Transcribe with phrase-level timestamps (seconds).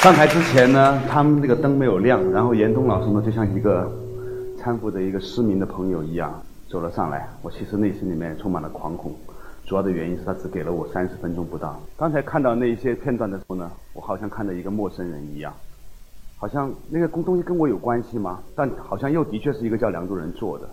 [0.00, 3.86] 上台之前呢，他们那个灯没有亮，然后严冬老师呢就像一个
[4.58, 7.28] 搀扶着一个失明的朋友一样走了上来。
[7.42, 9.14] 我其实内心里面充满了惶恐，
[9.66, 11.78] 主要的原因是他只给了我三十分钟不到。
[11.98, 15.52] 刚才看到那一些片段的时候呢，我好像看到一个陌生人一样，
[16.38, 18.40] 好像那个东西跟我有关系吗？
[18.56, 20.66] 但好像又的确是一个叫梁祝人做的。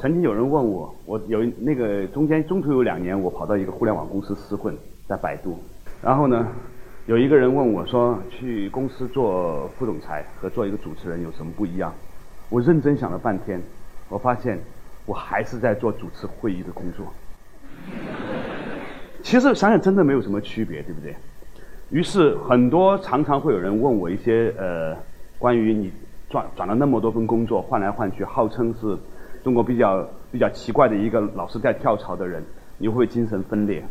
[0.00, 4.74] 曾经有人问我，我有那个中间中途有两年，我跑到一个互联网公司厮混，
[5.06, 5.58] 在百度，
[6.00, 6.46] 然后呢。
[7.08, 11.90] 有一个人问我说：“去公司做副总裁和做一个主持人有什么不一样？”
[12.50, 13.58] 我认真想了半天，
[14.10, 14.58] 我发现
[15.06, 17.06] 我还是在做主持会议的工作。
[19.24, 21.16] 其实想想真的没有什么区别，对不对？
[21.88, 24.94] 于是很多常常会有人问我一些呃
[25.38, 25.90] 关于你
[26.28, 28.94] 转转了那么多份工作换来换去，号称是
[29.42, 32.44] 中国比较比较奇怪的一个老是在跳槽的人，
[32.76, 33.82] 你会不会精神分裂？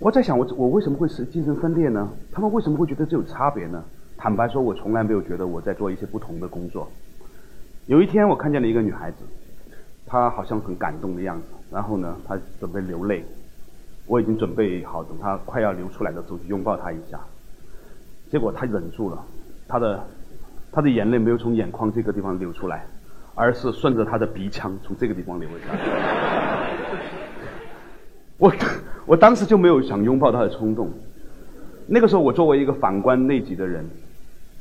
[0.00, 2.08] 我在想，我我为什么会是精神分裂呢？
[2.30, 3.82] 他们为什么会觉得这有差别呢？
[4.16, 6.88] 坦白说，我从来没有觉得我在做一些不同的工作。
[7.86, 9.18] 有一天，我看见了一个女孩子，
[10.06, 13.24] 她好像很感动的样子，然后呢，她准备流泪。
[14.06, 17.18] 我已经准备好，等她快要流出来的时候，去拥抱她一下。
[18.30, 19.24] 结果她忍住了，
[19.66, 20.04] 她的
[20.70, 22.86] 她的眼泪没有从眼眶这个地方流出来，
[23.34, 25.78] 而是顺着她的鼻腔从这个地方流了下来。
[28.38, 28.52] 我。
[29.08, 30.90] 我当时就没有想拥抱他的冲动。
[31.86, 33.82] 那个时候，我作为一个反观内己的人，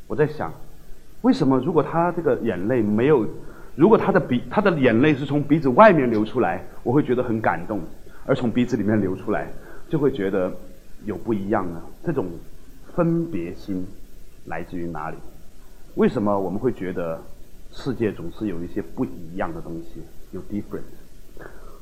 [0.08, 0.54] 我在想，
[1.22, 3.28] 为什么如果他这个眼泪没有，
[3.76, 7.80] 如果他的鼻他的眼泪是从鼻子外面流出来，我会觉得很感动；
[8.26, 9.52] 而从鼻子里面流出来，
[9.90, 10.50] 就会觉得
[11.04, 11.82] 有不一样呢？
[12.06, 12.28] 这种
[12.96, 13.86] 分别心
[14.46, 15.18] 来自于哪里？
[15.96, 17.22] 为什么我们会觉得
[17.74, 20.02] 世界总是有一些不一样的东西？
[20.32, 20.84] 有 different。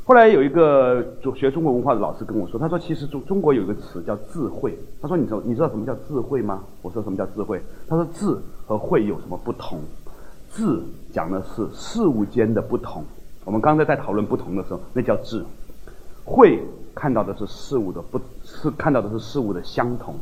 [0.08, 1.04] 后来有一个
[1.36, 4.78] 学中国文化的老师跟我说，他说其实中中国有一个词叫智慧。
[5.02, 6.64] 他说你知道你知道什么叫智慧吗？
[6.84, 7.60] 我说什么叫智慧？
[7.88, 9.80] 他说智和慧有什么不同？
[10.52, 10.80] 智
[11.12, 13.04] 讲的是事物间的不同。
[13.46, 15.44] 我们刚才在讨论不同的时候，那叫智。
[16.24, 16.60] 慧
[16.94, 20.14] 看到的是事物的不，是看到的是事物的相同。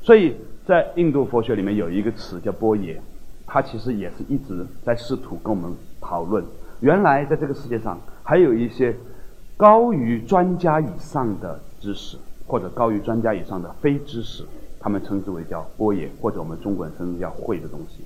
[0.00, 3.02] 所以在印度佛学里面有一个词叫波耶，
[3.48, 6.44] 他其实也是一直在试图跟我们讨论。
[6.78, 8.96] 原来在这个世界上还有一些
[9.58, 14.44] 高于专家以上的知识，或者高于专家以上的非知识，
[14.78, 18.04] 他们称之为叫波野，或者我们中国人称之叫会的东西。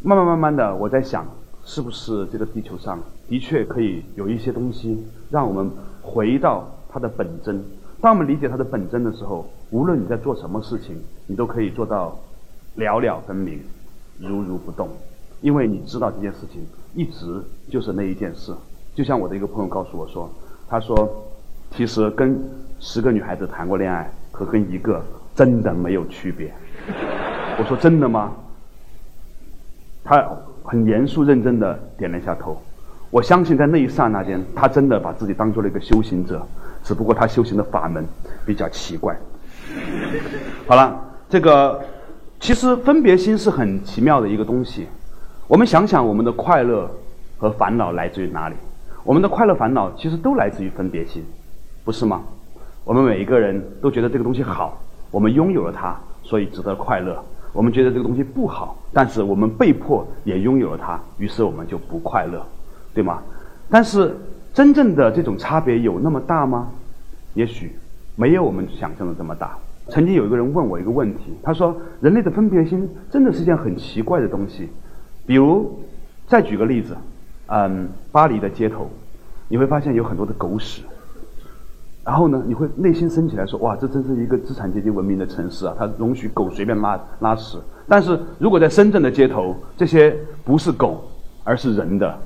[0.00, 1.26] 慢慢慢慢的，我在想，
[1.62, 2.98] 是不是这个地球上
[3.28, 5.70] 的确可以有一些东西，让我们
[6.00, 7.62] 回到它的本真。
[8.00, 12.18] 当我们理解它的本真的时候，无论你在做什么事情，你都可以做到
[12.76, 13.60] 了了分明，
[14.18, 14.88] 如如不动，
[15.42, 16.66] 因为你知道这件事情。
[16.94, 18.54] 一直就是那一件事，
[18.94, 20.30] 就像我的一个朋友告诉我说，
[20.68, 21.26] 他说，
[21.70, 22.38] 其实跟
[22.80, 25.02] 十个女孩子谈过恋爱和跟一个
[25.34, 26.52] 真的没有区别。
[27.58, 28.32] 我说真的吗？
[30.02, 30.26] 他
[30.62, 32.60] 很严肃认真的点了一下头。
[33.10, 36.44] 我相信在那一刹那间，他真的把自己当做了一个修行者，
[36.82, 38.04] 只不过他修行的法门
[38.44, 39.16] 比较奇怪。
[40.66, 41.80] 好了，这个
[42.40, 44.88] 其实分别心是很奇妙的一个东西。
[45.46, 46.90] 我们想想，我们的快乐
[47.38, 48.56] 和烦恼来自于哪里？
[49.04, 51.22] 我们的快乐、烦恼其实都来自于分别心，
[51.84, 52.22] 不是吗？
[52.84, 57.14] 我们每一个人都觉得这个东西好，我们拥有了它，所以值得快乐；
[57.52, 62.42] 我们觉得这个东西不好，但是我们被迫也拥有了它，于是我们就不快乐，
[62.94, 63.22] 对吗？
[63.68, 64.16] 但是
[64.54, 66.70] 真正的这种差别有那么大吗？
[67.34, 67.76] 也许
[68.16, 69.54] 没有我们想象的这么大。
[69.88, 74.70] 曾经有一个人问我一个问题，他说：“人类的分别心真的是件很奇怪的东西。”
[75.26, 75.78] 比如，
[76.26, 76.96] 再举个例子，
[77.46, 78.88] 嗯，巴黎的街头，
[79.48, 80.82] 你会发现有很多的狗屎。
[82.04, 85.74] 然后呢，你会内心升起来说：“哇，这真是一个资产阶级文明的城市啊！
[85.78, 87.58] 它容许狗随便拉拉屎。”
[87.88, 90.14] 但是如果在深圳的街头，这些
[90.44, 91.02] 不是狗，
[91.44, 92.18] 而是人的，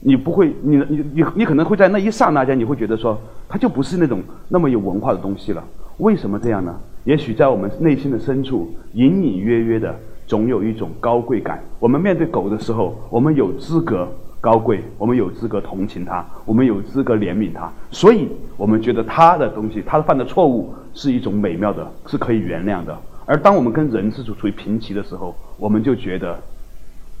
[0.00, 3.18] 你不会，你你你你可能会在那一刹那间，你会觉得说，
[3.48, 5.64] 它就不是那种那么有文化的东西了。
[5.98, 6.74] 为什么这样呢？
[7.04, 9.94] 也许在我们内心的深处，隐隐约约的。
[10.24, 11.62] 总有一种高贵感。
[11.78, 14.08] 我们面对狗的时候，我们有资格
[14.42, 17.72] 高贵，我们有资格同情它，我们有资格怜悯它。
[17.92, 22.98] 所以，我们觉得他的东西，他犯的错误是一种美妙的，是可以原谅的。
[23.24, 26.36] 而当我们跟人是处处于平齐的时候，我们就觉得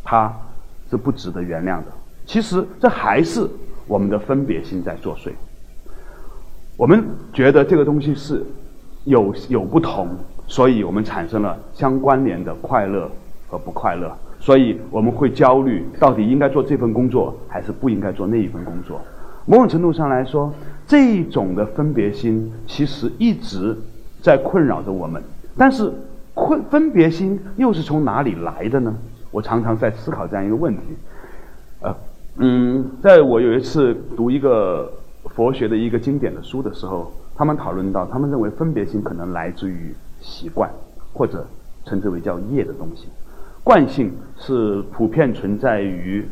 [0.02, 0.30] 它
[0.90, 1.86] 是不值得原谅的。
[2.26, 3.48] 其实，这还是
[3.86, 5.30] 我们的分别心在作祟。
[6.76, 8.44] 我们觉得这个东西是
[9.04, 10.08] 有有不同。
[10.48, 13.10] 所以我们产生了相关联的快乐
[13.48, 19.00] 和不快乐，所以我们会焦虑，到底应该做这份工作还是不应该做那一份工作。
[19.46, 20.52] 某种程度上来说，
[20.84, 23.76] 这一种的分别心其实一直
[24.20, 25.22] 在困扰着我们。
[25.56, 25.92] 但是
[26.34, 28.92] 分分别心又是从哪里来的呢？
[29.30, 30.82] 我常常在思考这样一个问题。
[31.80, 31.94] 呃，
[32.38, 34.92] 嗯，在我有一次读一个
[35.26, 40.68] 佛学的一个经典的书的时候，他们讨论到，他们认为分别心可能来自于习惯，
[41.12, 41.46] 或者
[41.84, 43.06] 称之为叫业的东西。
[43.64, 46.26] 惯性是普遍存在于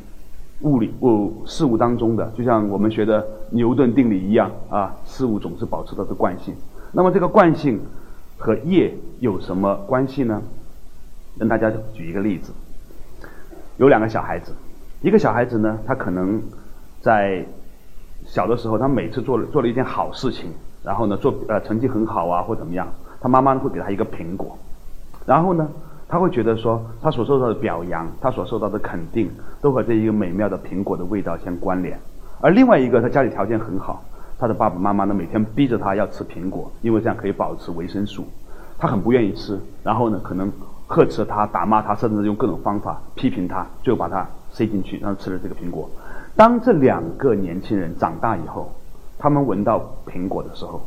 [0.62, 6.54] 物理物事物当中的，就像我们学的牛顿定理一样啊，事物总是保持它的惯性。
[6.92, 7.80] 那么这个惯性
[8.36, 10.42] 和业有什么关系呢？
[11.38, 12.52] 跟大家举一个例子，
[13.76, 14.52] 有两个小孩子，
[15.00, 16.42] 一个小孩子呢，他可能
[17.00, 17.46] 在
[18.26, 20.50] 小的时候，他每次做了做了一件好事情，
[20.82, 22.88] 然后呢做呃成绩很好啊或怎么样，
[23.20, 24.58] 他妈妈会给他一个苹果，
[25.24, 25.68] 然后呢。
[26.10, 29.30] 他会觉得说，他所受到的表扬，他所受到的肯定，
[29.62, 31.96] 都和这一个美妙的苹果的味道相关联。
[32.40, 34.02] 而另外一个，他家里条件很好，
[34.36, 38.26] 他的爸爸妈妈呢每天逼着他要吃苹果，因为这样可以保持维生素。
[38.76, 40.50] 他很不愿意吃，然后呢可能
[40.88, 45.88] 呵斥他、打骂他，甚至用各种方法批评他，最后把他塞进去，然后吃了这个苹果。
[46.34, 48.72] 当这两个年轻人长大以后，
[49.16, 50.82] 他们闻到苹果的时候，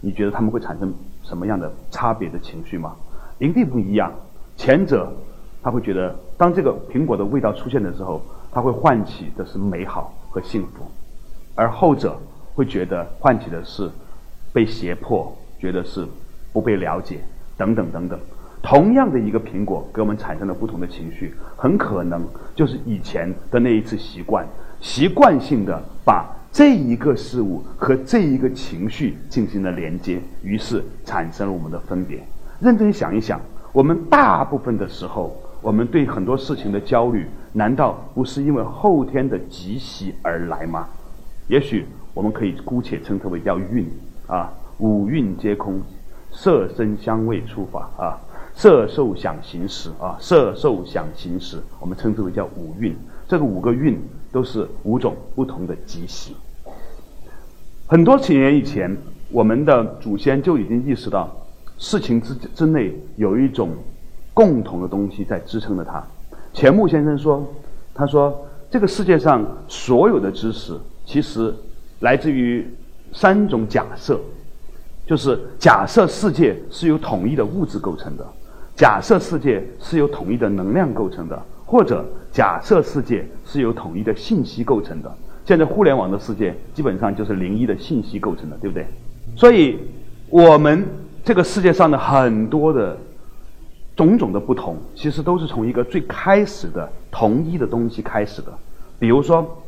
[0.00, 0.94] 你觉得他们会产生
[1.24, 2.94] 什么样的差别的情绪吗？
[3.38, 4.12] 一定不一样。
[4.56, 5.12] 前者，
[5.62, 8.22] 他会觉得，当这个苹果的味道出现的时候，
[8.52, 10.84] 他会唤起的是美好和幸福；
[11.54, 12.16] 而后者
[12.54, 13.90] 会觉得唤起的是
[14.52, 16.06] 被胁迫，觉得是
[16.52, 17.20] 不被了解
[17.56, 18.18] 等等等等。
[18.62, 24.46] 同样的一个苹果，给我们产生了不同的情绪，很可能就是以前的那一次习惯，
[24.80, 32.22] 习惯性的把这一个事物和这一个情绪进行了连接，于是产生了我们的分别。
[32.60, 33.40] 认真想一想。
[33.72, 40.86] 我们大部分的时候，我们对很多事情的焦虑，难道不是因为后天的积习而来吗？
[41.48, 43.88] 也许我们可以姑且称之为叫运
[44.26, 45.80] 啊，五蕴皆空，
[46.30, 48.20] 色声香味触法啊，
[48.54, 52.94] 色受想行识啊，色受想行识，我们称之为叫五蕴。
[53.26, 53.98] 这个五个蕴
[54.30, 56.36] 都是五种不同的积习。
[57.86, 58.94] 很多千年以前，
[59.30, 61.34] 我们的祖先就已经意识到。
[61.82, 63.70] 事情之之内有一种
[64.32, 66.00] 共同的东西在支撑着它。
[66.52, 67.44] 钱穆先生说
[67.92, 71.52] ：“他说这个世界上所有的知识，其实
[71.98, 72.64] 来自于
[73.12, 74.16] 三种假设，
[75.04, 78.24] 就是假设世界是由统一的物质构成的，
[78.76, 85.12] 假设世界是由统一的能量构成的，或者假设世界是由统一的信息构成的。
[85.44, 88.86] 现在互联网的世界基本上就是零一的信息构成的，对不对？
[89.34, 89.76] 所以
[90.30, 90.86] 我们。”
[91.24, 92.96] 这个世界上的很多的
[93.94, 98.52] 种种的不同，其实都是从一个最开始的同一的东西开始的。
[98.98, 99.62] 比如说，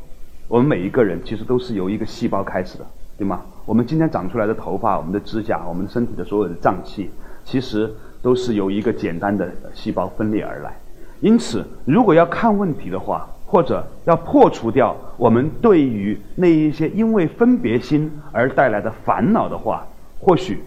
[0.49, 2.85] 我们每一个人其实都是由一个细胞开始的，
[3.17, 3.41] 对吗？
[3.65, 7.09] 我们今天长出来的头发、我们的指甲、我们身体的所有的脏器，
[7.45, 7.89] 其实
[8.21, 10.77] 都是由一个简单的细胞分裂而来。
[11.21, 19.87] 因此，如果要看问题的话，或者要破除掉我们对于那一些因为分别心而带来的烦恼的话，
[20.19, 20.59] 或许。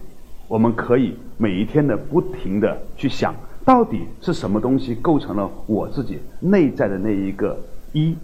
[0.47, 3.35] 我们可以每一天的不停的去想，
[3.65, 7.57] 到底是什么东西构成了我自己内在的那一个
[7.91, 8.15] 一，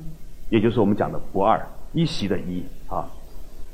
[0.50, 1.62] 也就是我们讲的不二
[1.92, 3.06] 一席的一啊。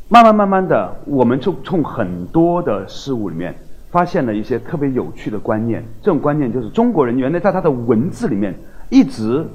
[0.08, 3.54] 慢慢慢慢的，我们就从很多的事物里面
[3.92, 5.86] 发现了一些特别有趣的观念。
[6.02, 8.56] 这种观念就是中国人原来在他的文字里面
[8.90, 9.46] 一直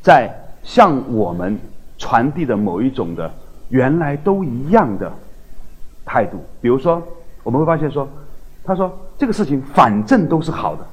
[0.00, 1.58] 在向我们
[1.98, 3.30] 传递的某一种的
[3.68, 5.12] 原来都一样的
[6.06, 6.38] 态度。
[6.62, 7.02] 比如说，
[7.42, 8.08] 我们会发现说。
[8.68, 10.84] 他说：“这个事情反正都是好的，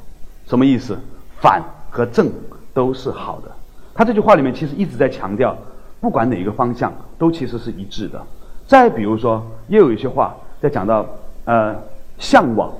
[0.47, 0.97] 什么意思？
[1.41, 2.31] 反和正
[2.73, 3.51] 都是好的。
[3.93, 5.53] 他这句话里面其实一直在强调，
[5.99, 8.21] 不管哪一个方向都其实是一致的。
[8.65, 11.05] 再比如说，又有一些话在讲到
[11.43, 11.75] 呃
[12.17, 12.71] 向往，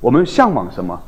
[0.00, 0.98] 我们向往什么？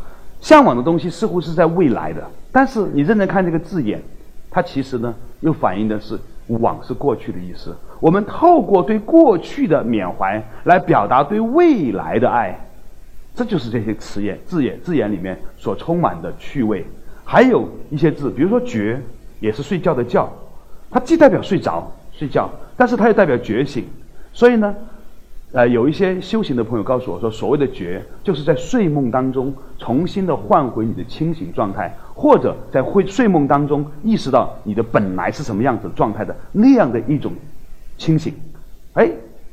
[0.42, 2.22] 向往的东西似乎是在未来的，
[2.52, 4.02] 但是你认真看这个字眼，
[4.50, 7.74] 它其实呢又反映的是往是过去的意思。
[8.00, 12.54] 我们透过对过去的缅怀来表达对未来的爱。”
[13.38, 16.84] 这就是这些词眼、字眼、字眼里面所充满的趣味，
[17.22, 19.00] 还有一些字，比如说“觉”，
[19.38, 20.28] 也是睡觉的“觉”，
[20.90, 23.84] 它既代表睡着、睡觉，但是它又代表觉醒。
[24.32, 24.74] 所以呢，
[25.52, 37.32] 呃，有一些修行的朋友告诉我说，所谓的“觉”，就是在睡梦当中重新的换回你的清醒状态，或者在会睡梦当中意识到你的本来是什么样子状态的那样的一种
[37.96, 38.34] 清醒。
[38.94, 39.08] 哎，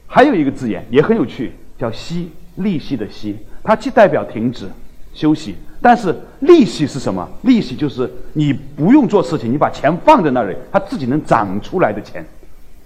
[0.07, 3.37] 还有一个字眼也很有趣，叫“息”，利息的“息”。
[3.65, 4.69] 它既代表停止
[5.13, 7.27] 休息，但是利息是什么？
[7.41, 12.23] 利息就是你不用做事情，你把钱放在那里，它自己能长出来的钱。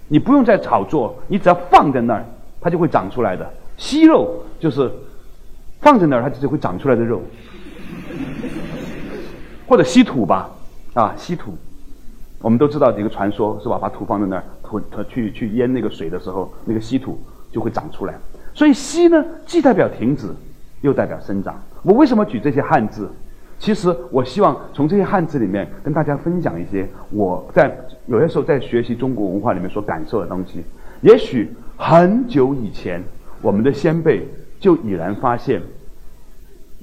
[0.08, 2.24] 你不用再炒作，你只要放在那儿，
[2.60, 3.48] 它就会长出来的。
[3.76, 4.90] 息肉就是
[5.80, 7.22] 放在那儿，它自己会长出来的肉。
[9.68, 10.50] 或者稀土吧，
[10.94, 11.56] 啊，稀土，
[12.40, 13.78] 我们都知道这个传说是吧？
[13.78, 17.20] 把土放在那儿，土它去去淹那个水的时候，那个稀土
[17.52, 18.14] 就会长出来。
[18.52, 20.26] 所以息呢，既代表停止，
[20.82, 21.60] 又代表生长。
[21.82, 23.10] 我为什么举这些汉字？
[23.58, 27.70] 其实我希望从这些汉字里面跟大家分享一些我在
[28.06, 30.64] 有些时候在学习中国文化里面所感受的东西。
[31.02, 33.02] 也许很久以前，
[33.42, 34.26] 我们的先辈
[34.58, 35.60] 就已然发现，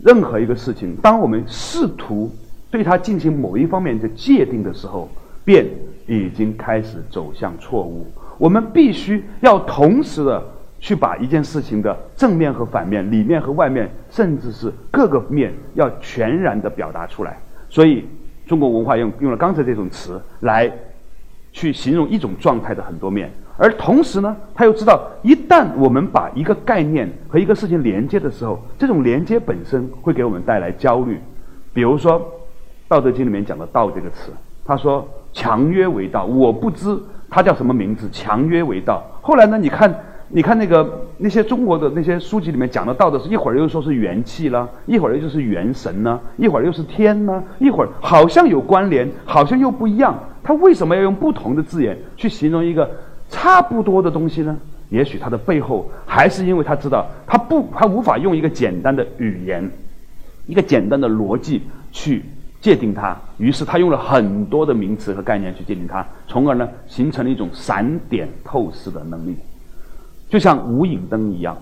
[0.04, 2.32] 任何一个事情，当我们试图
[2.70, 5.10] 对它进行某一方面的界定的时候，
[5.44, 5.66] 便
[6.06, 8.06] 已经开始走向错误。
[8.38, 10.44] 我们必须要同时的。
[10.80, 17.38] 去把一件事情的正面和反面、里面和外面，甚至是各个面，要全然的表达出来。
[17.70, 18.06] 所以，
[18.46, 20.72] 中国文化用用了刚才这种词来
[21.52, 23.32] 去形容一种状态的很多面。
[23.58, 31.20] 而同时呢，他又知道，一旦我们把一个概念和一个事情连接的时候，这种连接本身会给我们带来焦虑。
[31.74, 32.22] 比如说，
[32.88, 34.32] 《道德经》里面讲的“道”这个词，
[34.64, 36.96] 他说：“强曰为道。”我不知
[37.30, 39.04] 他叫什么名字，“强曰为道”。
[39.22, 39.94] 后来呢，你看。
[40.30, 50.18] 你看那个那些中国的那些书籍里面讲的道的是一会儿又说是元气啦，一会儿又是元神呢，一会儿又是天呢，一会儿好像有关联，好像又不一样。
[50.44, 52.90] 他为什么要用不同的字眼去形容一个
[53.30, 54.58] 差不多的东西呢？
[54.90, 59.70] 也许他的背后还是因为他知道他不他无法用一个简单的语言，
[60.46, 62.24] 一个简单的逻辑去
[62.60, 69.38] 界定它，于是他用了很多的名词和概念去界定它，从而呢形成了一种散点透视的能力。
[70.30, 71.58] 就像无影灯一样，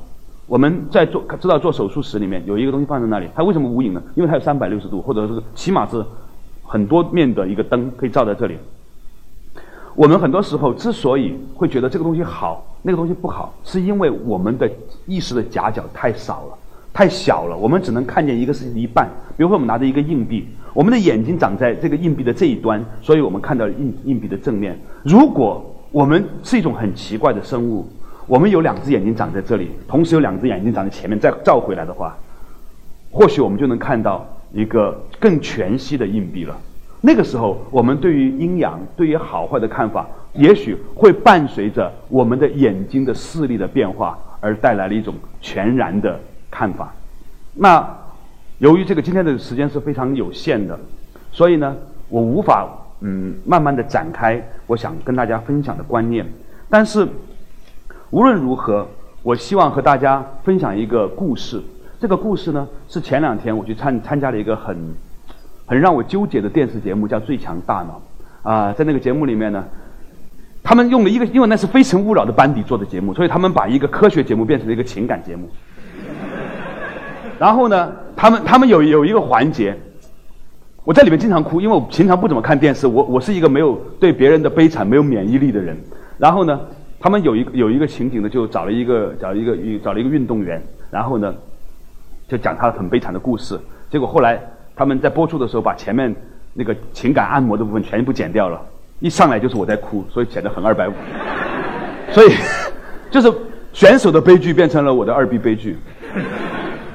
[0.47, 4.01] 我们在做知道做手术室里面有一个东西放在那里，它为什么无影呢？
[4.15, 6.03] 因为它有三百六十度，或者是起码是
[6.63, 8.57] 很多面的一个灯可以照在这里。
[9.93, 14.67] 我们很多时候之所以会觉得这个东西好，那个东西不好，是因为我们的
[15.05, 16.57] 意识的夹角太少了，
[16.91, 19.07] 太小了，我们只能看见一个事情的一半。
[19.37, 24.75] 比如说，我们拿着一个硬币，我们的眼睛长在这个硬币的这一端，所以我们看到硬硬币的正面。
[25.03, 27.87] 如果我们是一种很奇怪的生物。
[28.27, 32.17] 我们有两只眼睛长在这里，同时有两只眼睛长在前面，再照回来的话，
[33.11, 36.57] 或许我们就能看到一个更全息的硬币了。
[37.01, 46.91] 那个时候，我们对于阴阳、对于好坏的看法，也许会伴随着我们的眼睛的视力的变化，而带来了一种全然的看法。
[47.53, 47.87] 那
[48.57, 50.79] 由于这个今天的时间是非常有限的，
[51.31, 51.75] 所以呢，
[52.09, 52.67] 我无法
[53.01, 56.25] 嗯慢慢的展开我想跟大家分享的观念，
[56.71, 57.07] 但是。
[58.15, 58.87] 无论如何，
[59.23, 61.61] 我希望和大家分享一个故事。
[61.99, 64.77] 这个故事呢，是前两天我去参参加了一个很
[65.65, 68.01] 很让我纠结的电视节目，叫《最强大脑》。
[68.49, 69.61] 啊，在那个节目里面呢，
[70.63, 75.49] 他们用了一个，因为那是《非诚勿扰》的班底做的节目，所以他们把一个科学节目变成了一个情感节目。
[77.37, 79.77] 然后呢，他们他们有有一个环节，
[80.85, 85.77] 我在里面经常哭，因为我平常不怎么看电视，我我是一个没有对别人的悲惨没有免疫力的人。
[86.17, 86.57] 然后呢。
[86.99, 91.33] 他们有一个有一个情景呢，就找了一个找一个找了一个运动员，然后呢，
[92.27, 93.59] 就讲他很悲惨的故事。
[93.89, 94.41] 结果后来
[94.75, 96.13] 他们在播出的时候，把前面
[96.53, 98.59] 那个情感按摩的部分全部剪掉了，
[98.99, 100.93] 一上来就是我在哭，所以显得很二百五。
[102.11, 102.33] 所以
[103.11, 103.31] 就是
[103.73, 105.77] 选手的悲剧变成了我的二 B 悲剧。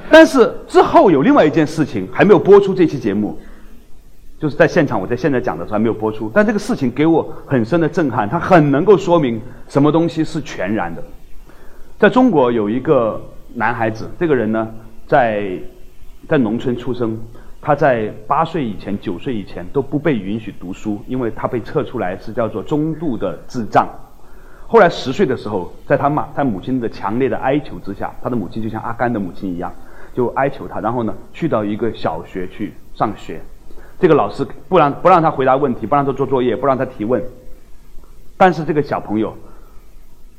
[0.09, 3.39] 但是之后有另外一件事情还没有播出这期节目。
[4.41, 11.03] 就是在现场，我在现在讲的时候还没有播出，但这个事情给我很深的震撼，它很能够说明什么东西是全然的。
[11.99, 13.21] 在中国有一个
[13.53, 14.67] 男孩子，这个人呢，
[15.05, 15.59] 在
[16.27, 17.15] 在农村出生，
[17.61, 23.87] 他在八岁以前、九岁以前都不被允许读书，因为他被测出来是叫做中度的智障。
[24.65, 29.71] 后来十岁的时候，在他妈在母亲的强烈的哀求之下，他的母亲就像阿甘的母亲一样，
[30.15, 33.39] 就哀求他，然后呢，去到一个小学去上学。
[34.01, 37.23] 这个老师不让不让他回答问题，不让他做作业，不让他提问。
[38.35, 39.37] 但是这个小朋友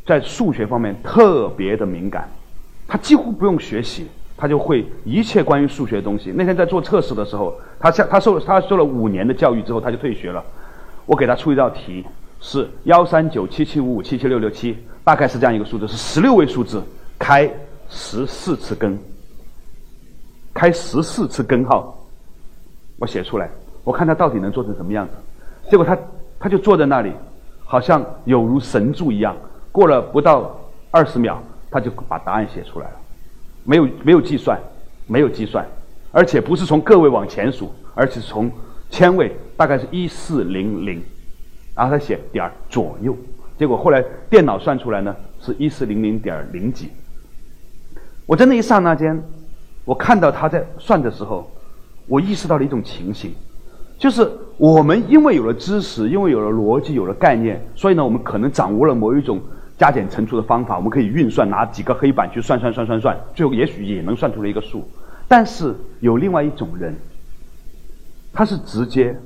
[0.04, 2.28] 在数学方面特别的敏感，
[2.88, 6.32] 他几乎不用学习，他就会一切关于数学的东西。
[6.34, 10.44] 那天在做测试的时候，他下他受他受了五年的教育之后，他就退学了。
[11.06, 12.04] 我给他出一道题，
[12.40, 16.82] 是幺三九七七五五七七六六七，大概是这样一个数字，是十六位数字，
[17.16, 17.48] 开
[17.88, 18.98] 十四次根，
[20.52, 21.96] 开十四次根号。
[23.02, 23.50] 我写出来，
[23.82, 25.12] 我看他到底能做成什么样子。
[25.68, 25.98] 结果他
[26.38, 27.12] 他就坐在那里，
[27.64, 29.36] 好像有如神助一样。
[29.72, 30.56] 过了不到
[30.92, 32.92] 二十秒，他就把答案写出来了，
[33.64, 34.56] 没有没有计算，
[35.08, 35.66] 没有计算，
[36.12, 38.48] 而且不是从个位往前数，而是从
[38.88, 41.02] 千位，大概是一四零零，
[41.74, 43.16] 然后他写点儿左右。
[43.58, 46.88] 结果后来电脑算出来呢，是一四零零点零几。
[48.26, 49.20] 我在那一刹那间，
[49.84, 51.50] 我看到他在算的时候。
[52.06, 53.32] 我意识到了一种情形，
[53.98, 59.40] 就是我们因为有了知识，因为有了逻辑，有了概念，所以呢，我们可能掌握了某一种
[59.78, 64.86] 加减乘除的方法，我们可以运算，拿几个黑板去算算算算算，最后也许也能算出来一个数。
[65.28, 66.94] 但是有另外一种人，
[68.32, 69.16] 他是直接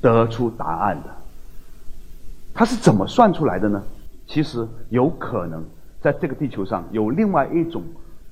[0.00, 1.10] 得出答案的。
[2.52, 3.82] 他是怎么算出来的呢？
[4.26, 5.62] 其实有可能
[6.00, 7.82] 在这个地球上有另外一种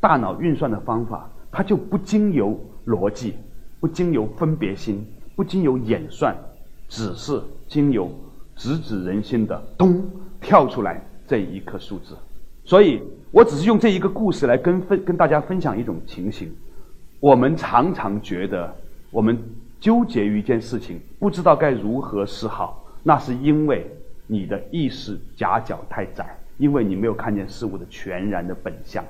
[0.00, 3.34] 大脑运算的方法，它就不经由逻辑，
[3.80, 5.04] 不经由分别心，
[5.36, 6.36] 不经由演算，
[6.88, 8.10] 只是经由
[8.56, 10.04] 直指人心的咚
[10.40, 12.16] 跳出来这一颗数字。
[12.64, 16.50] 所以我只是用这一个故事来跟分跟大家分享一种情形。
[17.20, 18.74] 我们常常觉得
[19.10, 19.38] 我们
[19.80, 23.86] 纠结于一件事情，不知道该如何是好，那是因为。
[24.26, 29.04] 你的意识夹角太窄，因为你没有看见事物的全然的本相。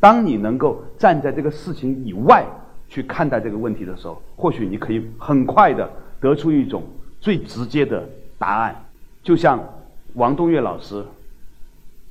[0.00, 2.42] 当你能够站在这个事情以外
[2.88, 5.90] 去看待这个问题的时候，或许你可以很快的
[6.20, 6.82] 得出一种
[7.20, 8.84] 最直接的答案。
[9.22, 9.62] 就像
[10.14, 11.04] 王东岳老师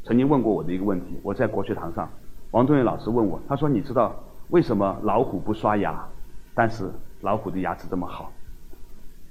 [0.03, 2.10] 曾经问过我的一个问题，我在国学堂上，
[2.51, 4.15] 王东岳老师问我，他说：“你知道
[4.50, 6.05] 为什么老虎不刷牙，
[6.53, 6.89] 但是
[7.22, 8.32] 老虎的牙齿这么好？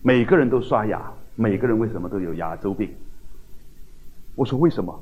[0.03, 1.01] 每个人都刷牙。”
[1.37, 2.89] 每个人为什么都有牙周病？
[4.37, 4.97] 我说为什么？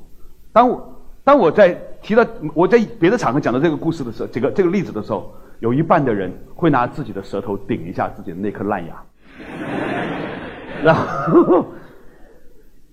[0.51, 5.31] 当我当我在提到我在别的场合讲到这个故事的时候，这个这个例子的时候，
[5.63, 9.01] 有一半的人会拿自己的舌头顶一下自己的那颗烂牙，
[10.83, 11.65] 然后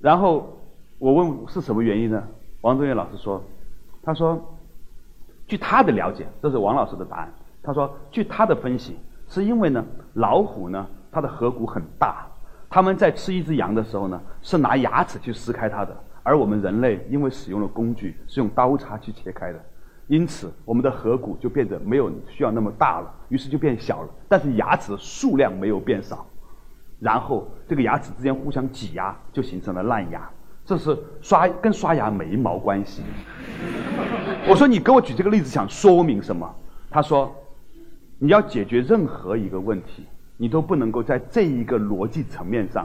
[0.00, 0.56] 然后
[0.96, 2.22] 我问是什么原因呢？
[2.60, 3.42] 王宗岳老师说，
[4.04, 4.40] 他说，
[5.48, 7.32] 据他的了解，这是王老师的答案。
[7.60, 8.96] 他说，据他的分析，
[9.26, 9.84] 是因为呢，
[10.14, 12.24] 老虎呢，它的颌骨很大。
[12.68, 15.92] 他们在吃一只羊的时候呢，是拿牙齿去撕开它的，
[16.22, 19.58] 而我们人类因为使用了工具，是用刀叉去切开的，
[20.10, 24.08] 因此我们的颌骨就变得没有需要那么大了，于是就变小了。
[24.28, 26.26] 但是牙齿的数量没有变少，
[26.98, 30.28] 然后这个牙齿之间互相挤压，就形成了烂牙。
[30.64, 33.04] 这是刷跟刷牙没毛关系。
[34.50, 36.52] 我说你给我举这个例子想说明什么？
[36.90, 37.32] 他说，
[38.18, 40.04] 你要解决任何一个问题。
[40.36, 42.84] 你都不能够在这一个逻辑层面上，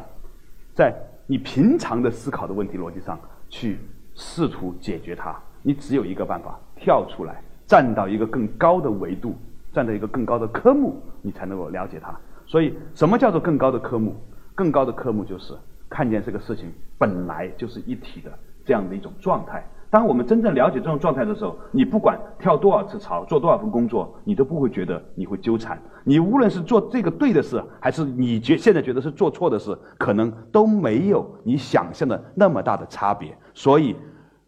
[0.75, 0.93] 在
[1.25, 3.17] 你平常的思考的问题逻辑上
[3.49, 3.79] 去
[4.13, 5.35] 试图解决它。
[5.63, 9.35] 你只有一个办法，跳出来，站到一个更高的维度，
[9.73, 12.15] 站在一个更高的科目，你才能够了解它。
[12.45, 14.15] 所以，什么叫做更高的科目？
[14.53, 15.53] 更高的科目就是
[15.89, 18.31] 看见这个事情本来就是一体的
[18.63, 19.65] 这样的一种状态。
[19.89, 25.79] 当我们真正了解这种状态的时候，你不管跳多少次槽，做多少份工作，你都不会觉得你会纠缠。
[26.03, 33.35] 你无论是做这个对的事，还是你觉现在觉得是做错的事，可能都没有你想象的那么大的差别。
[33.53, 33.95] 所以，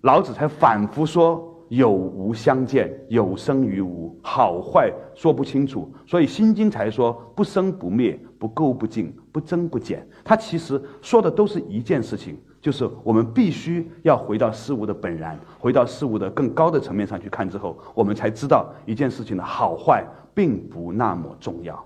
[0.02, 5.92] 老子才反复说有无相见，有生于无，好坏说不清楚。
[6.06, 10.08] 所以《心经》才说不生不灭，不垢不净，不增不减。
[10.24, 12.38] 它其实说的都是一件事情。
[12.60, 20.04] 就是我们必须要回到事物的本然，回到事物的更高的层面上去看之后，我们才知道一件事情的好坏
[20.34, 21.82] 并不那么重要。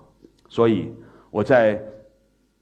[0.48, 0.92] 所以
[1.30, 1.80] 我在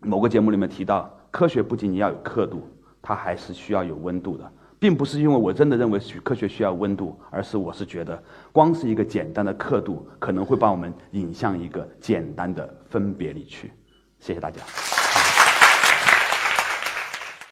[0.01, 2.61] 某个节目里面提到，科学不仅仅要有刻度，
[3.01, 13.71] 它还是需要有温度的，并不是因为我真的认为科学需要温度，而是我是觉得光是一个简单的刻度，可能会把我们引向一个简单的分别里去。
[14.19, 14.61] 谢谢大家。